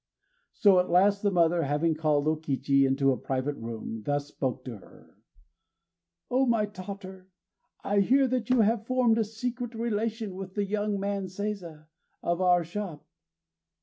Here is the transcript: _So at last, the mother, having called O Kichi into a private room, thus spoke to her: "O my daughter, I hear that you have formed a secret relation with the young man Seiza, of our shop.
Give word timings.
_So 0.53 0.79
at 0.79 0.89
last, 0.89 1.21
the 1.21 1.29
mother, 1.29 1.61
having 1.61 1.93
called 1.93 2.27
O 2.27 2.35
Kichi 2.35 2.87
into 2.87 3.11
a 3.11 3.17
private 3.17 3.53
room, 3.57 4.01
thus 4.03 4.29
spoke 4.29 4.65
to 4.65 4.77
her: 4.77 5.15
"O 6.31 6.47
my 6.47 6.65
daughter, 6.65 7.29
I 7.83 7.99
hear 7.99 8.27
that 8.29 8.49
you 8.49 8.61
have 8.61 8.87
formed 8.87 9.19
a 9.19 9.23
secret 9.23 9.75
relation 9.75 10.33
with 10.33 10.55
the 10.55 10.65
young 10.65 10.99
man 10.99 11.25
Seiza, 11.25 11.85
of 12.23 12.41
our 12.41 12.63
shop. 12.63 13.05